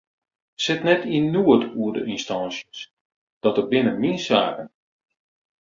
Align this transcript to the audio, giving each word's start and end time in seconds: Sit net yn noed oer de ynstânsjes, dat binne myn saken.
Sit 0.63 0.81
net 0.85 1.01
yn 1.17 1.25
noed 1.33 1.61
oer 1.81 1.93
de 1.95 2.01
ynstânsjes, 2.13 2.79
dat 3.41 3.57
binne 3.69 3.93
myn 4.01 4.19
saken. 4.27 4.69